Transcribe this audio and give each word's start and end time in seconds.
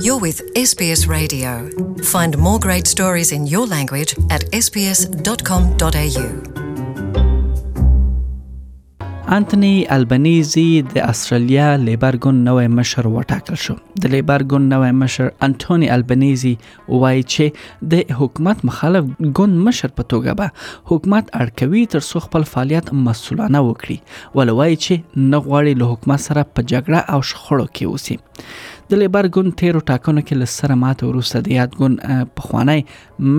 You're 0.00 0.18
with 0.20 0.40
SBS 0.54 1.06
Radio. 1.08 1.68
Find 2.14 2.38
more 2.38 2.58
great 2.60 2.86
stories 2.86 3.30
in 3.32 3.46
your 3.46 3.66
language 3.66 4.14
at 4.30 4.42
sbs.com.au. 4.52 6.28
انټونی 9.34 9.86
البنيزي 9.94 10.82
د 10.94 10.98
استرالیا 11.08 11.68
لیبر 11.84 12.16
ګوند 12.24 12.46
نوې 12.48 12.66
مشر 12.78 13.06
وټاکل 13.12 13.56
شو 13.66 13.74
د 14.04 14.10
لیبر 14.14 14.42
ګوند 14.54 14.72
نوې 14.72 14.90
مشر 15.02 15.30
انټونی 15.46 15.88
البنيزي 15.94 16.50
وایي 16.88 17.22
چې 17.34 17.86
د 17.94 18.18
حکومت 18.18 18.64
مخالف 18.70 19.06
ګوند 19.40 19.62
مشر 19.68 19.94
په 20.00 20.08
توګه 20.14 20.34
به 20.40 20.90
حکومت 20.90 21.30
اړکوي 21.38 21.84
تر 21.94 22.04
څو 22.08 22.22
خپل 22.26 22.44
فعالیت 22.50 22.92
مسولانه 23.06 23.62
وکړي 23.68 24.36
ول 24.40 24.54
وایي 24.58 24.76
چې 24.82 25.24
نه 25.32 25.42
غواړي 25.48 25.78
له 25.84 25.88
حکومت 25.94 26.26
سره 26.26 26.44
په 26.50 26.68
جګړه 26.74 27.16
او 27.16 27.24
شخړو 27.32 27.72
کې 27.78 27.94
اوسي 27.94 28.20
د 28.92 28.96
لیبر 29.00 29.26
ګوند 29.34 29.52
تیرو 29.58 29.80
ټاکنو 29.90 30.22
کې 30.26 30.36
له 30.38 30.46
سره 30.54 30.74
ماته 30.80 31.06
وروسته 31.10 31.38
د 31.44 31.52
یاد 31.56 31.76
ګوند 31.82 32.34
پخوانی 32.40 32.80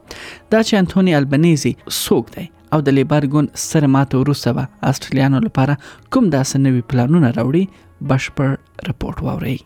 دا 0.53 0.61
چې 0.67 0.73
انټونی 0.83 1.13
البنيزي 1.21 1.73
څوک 2.05 2.25
دی 2.37 2.47
او 2.73 2.79
د 2.87 2.89
لیبر 2.99 3.23
ګوند 3.35 3.49
سره 3.71 3.87
ماته 3.95 4.15
وروسته 4.23 4.49
به 4.59 4.65
استرالیانو 4.91 5.39
لپاره 5.47 5.75
کوم 6.13 6.25
داسې 6.37 6.55
نوي 6.67 6.83
پلانونه 6.93 7.29
راوړي 7.39 7.65
بشپړ 8.13 8.49
رپورت 8.91 9.19
واوري 9.31 9.59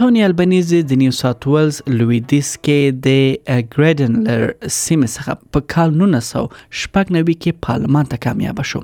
انټونی 0.00 0.22
البنيزي 0.24 0.78
د 0.90 0.98
نیو 1.00 1.10
ساوث 1.14 1.38
ویلز 1.54 1.78
لویدیس 2.00 2.50
کې 2.66 3.00
د 3.06 3.64
ګریډنلر 3.74 4.44
سیمه 4.76 5.08
څخه 5.14 5.34
په 5.56 5.62
کال 5.74 5.90
1900 5.96 6.54
شپږ 6.82 7.12
نوي 7.16 7.34
کې 7.42 7.58
پارلمان 7.66 8.08
ته 8.12 8.22
کامیاب 8.26 8.62
شو 8.70 8.80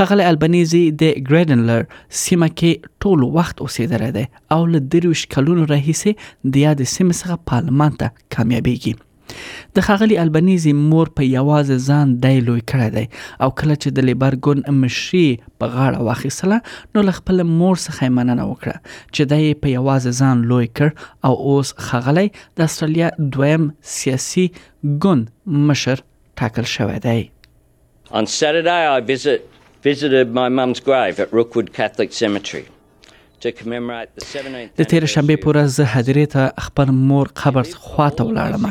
خغل 0.00 0.22
البنيزي 0.26 0.84
د 1.02 1.10
ګریډنلر 1.30 1.90
سیمه 2.22 2.48
کې 2.52 2.94
ټول 3.04 3.26
وخت 3.38 3.64
اوسېدل 3.64 4.06
دی 4.18 4.24
او 4.58 4.60
له 4.76 4.84
دریوش 4.92 5.24
کلونو 5.36 5.66
راهیسې 5.72 6.54
د 6.56 6.62
یاد 6.66 6.86
سیمه 6.94 7.20
څخه 7.22 7.44
پارلمان 7.52 8.00
ته 8.04 8.14
کامیابیږي 8.36 8.94
د 9.76 9.84
خاغلی 9.86 10.16
البنيزي 10.24 10.72
مور 10.90 11.08
په 11.18 11.22
یوازې 11.38 11.76
ځان 11.90 12.06
دای 12.24 12.36
لوی 12.48 12.62
کړی 12.70 12.88
دی 12.96 13.06
او 13.46 13.50
کله 13.60 13.74
چې 13.82 13.88
د 13.98 14.06
لیبر 14.08 14.36
ګون 14.48 14.58
مشي 14.82 15.24
په 15.62 15.70
غاړه 15.76 16.00
واخیسله 16.08 16.60
نو 16.98 17.04
له 17.08 17.14
خپل 17.18 17.44
مور 17.58 17.76
څخه 17.86 18.12
مننه 18.18 18.44
وکړه 18.50 18.76
چې 19.14 19.22
دای 19.32 19.48
په 19.62 19.76
یوازې 19.78 20.10
ځان 20.20 20.36
لوی 20.52 20.68
کړ 20.76 20.88
او 21.30 21.56
اوس 21.56 21.74
خاغلی 21.88 22.26
د 22.36 22.64
استرالیا 22.68 23.08
دویم 23.36 23.66
سیاسي 23.96 24.46
ګوند 25.06 25.28
مشر 25.72 26.06
ټاکل 26.42 26.70
شوی 26.76 27.00
دی 27.08 27.18
On 28.18 28.26
Saturday 28.32 28.80
I 28.88 28.98
visit 29.10 29.48
visited 29.86 30.32
my 30.38 30.44
mum's 30.58 30.80
grave 30.88 31.20
at 31.24 31.32
Rookwood 31.38 31.68
Catholic 31.78 32.12
Cemetery. 32.20 32.60
د 33.46 34.84
تیر 34.90 35.06
شنبه 35.12 35.36
پورې 35.42 35.64
زه 35.74 35.84
هدیرې 35.92 36.26
ته 36.34 36.64
خپل 36.68 36.92
مور 37.10 37.28
قبر 37.40 37.66
خواته 37.72 38.26
ولاړم 38.28 38.64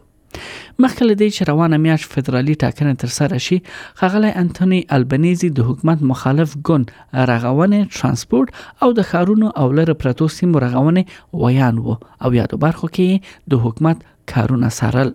مخکې 0.85 1.07
له 1.09 1.15
دې 1.21 1.35
چې 1.37 1.49
روانه 1.51 1.77
میاش 1.85 2.03
فدرالي 2.15 2.55
ټاکنه 2.63 2.99
تر 3.03 3.13
سره 3.15 3.39
شي 3.47 3.57
خغلی 4.01 4.33
انټونی 4.43 4.81
البنيزي 4.97 5.49
د 5.61 5.69
حکومت 5.71 6.05
مخالف 6.13 6.53
ګون 6.71 6.83
رغونې 7.33 7.99
ترانسپورت 8.01 8.53
او 8.87 8.91
د 9.01 9.09
خارونو 9.13 9.53
او 9.63 9.67
لر 9.79 9.93
پروتو 10.05 10.31
سیمو 10.41 10.65
رغونې 10.67 11.39
ویان 11.45 11.83
وو 11.89 11.99
او 12.25 12.35
یادو 12.41 12.61
برخو 12.67 12.93
کې 12.99 13.41
د 13.55 13.65
حکومت 13.67 14.05
کارونه 14.35 14.71
سارل 14.81 15.13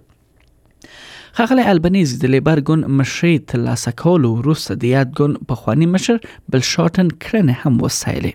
ښاغلی 1.38 1.64
البنيزي 1.72 2.18
د 2.24 2.30
لیبر 2.32 2.60
ګوند 2.70 2.86
مشري 2.98 3.38
ترلاسه 3.52 3.92
کولو 4.02 4.30
وروسته 4.34 4.76
د 4.82 4.92
یاد 4.96 5.14
ګوند 5.20 5.40
پخوانی 5.52 5.86
مشر 5.94 6.18
بل 6.56 6.62
شارټن 6.72 7.08
کرنه 7.24 7.56
هم 7.62 7.80
وسایلی 7.86 8.32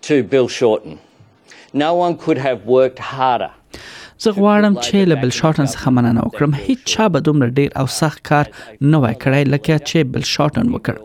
to 0.09 0.17
Bill 0.35 0.47
Shorten. 0.57 0.99
No 1.85 1.91
one 2.01 2.15
could 2.25 2.37
have 2.45 2.67
worked 2.75 2.99
harder 3.13 3.49
زه 4.23 4.29
غواړم 4.41 4.73
چې 4.85 4.97
له 5.09 5.15
بل 5.21 5.29
شارټن 5.39 5.67
څخه 5.75 5.87
مننه 5.97 6.21
وکړم 6.25 6.51
هیڅ 6.65 6.79
چا 6.93 7.03
به 7.15 7.19
دومره 7.27 7.55
ډیر 7.59 7.69
او 7.83 7.85
سخت 8.01 8.19
کار 8.29 8.45
نه 8.91 8.97
وای 9.03 9.15
کړی 9.23 9.43
لکه 9.53 9.75
چې 9.89 10.11
بل 10.15 10.23
شارټن 10.33 10.67
وکړ 10.75 10.95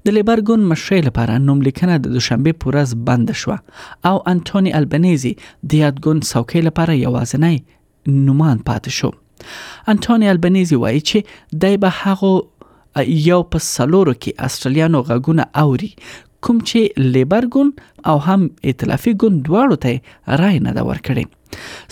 د 0.06 0.10
لیبر 0.14 0.40
ګوند 0.46 0.64
مشرۍ 0.70 1.00
لپاره 1.06 1.34
نوملیکنه 1.48 1.96
د 2.04 2.14
دوشنبه 2.18 2.52
پورز 2.62 2.94
بند 3.10 3.28
شوه 3.40 3.58
او 4.08 4.14
انټونی 4.32 4.72
البنيزي 4.78 5.32
د 5.42 5.76
یادګون 5.80 6.22
څوکۍ 6.30 6.60
لپاره 6.68 6.96
یوازینی 7.04 7.56
نومان 8.14 8.64
پاتې 8.70 8.98
شو 8.98 9.10
انټونی 9.92 10.30
البنيزي 10.32 10.80
وایي 10.84 11.04
چې 11.12 11.60
دای 11.66 11.78
به 11.84 11.96
هغه 12.00 13.06
یو 13.28 13.40
په 13.54 13.66
سلورو 13.68 14.16
کې 14.18 14.50
استرالیانو 14.50 15.04
غږونه 15.12 15.48
اوري 15.64 15.92
کوم 16.46 16.58
چې 16.68 17.10
لیبر 17.16 17.44
ګون 17.56 17.68
او 18.12 18.14
هم 18.26 18.46
ائتلافي 18.70 19.12
ګون 19.22 19.34
دواړو 19.48 19.76
ته 19.84 20.38
رای 20.40 20.56
نه 20.64 20.72
دا 20.78 20.82
ورکړي 20.88 21.24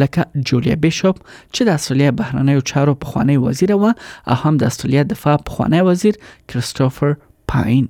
لکه 0.00 0.24
جولیا 0.50 0.74
بیشوپ 0.84 1.16
چې 1.54 1.60
د 1.68 1.80
استرالیا 1.80 2.10
بهرنیو 2.22 2.60
چارو 2.72 2.94
پخوانی 3.04 3.36
وزیر 3.46 3.70
و 3.76 3.84
او 4.28 4.34
هم 4.44 4.54
د 4.62 4.64
استرالیا 4.70 5.02
دفاع 5.14 5.36
پخوانی 5.50 5.80
وزیر 5.90 6.14
کریستوفر 6.54 7.10
پاین 7.54 7.84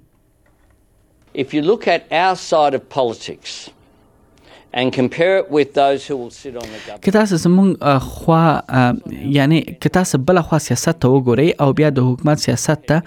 If 1.44 1.48
you 1.56 1.60
look 1.70 1.84
at 1.96 2.02
our 2.22 2.36
side 2.48 2.74
of 2.78 2.82
politics, 2.98 3.54
که 7.02 7.10
تاسو 7.12 7.36
زمونږ 7.36 7.76
خوا 7.98 8.60
یعنی 9.30 9.60
که 9.80 9.88
تاسو 9.88 10.18
بل 10.18 10.40
خوا 10.40 10.58
سیاست 10.58 10.90
ته 11.00 11.08
وګورئ 11.12 11.52
او 11.60 11.72
بیا 11.80 11.90
د 11.98 12.08
حکومت 12.08 12.38
سیاست 12.46 12.82
ته 12.90 13.02